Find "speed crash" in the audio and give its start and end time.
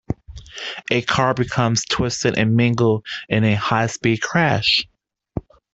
3.85-4.87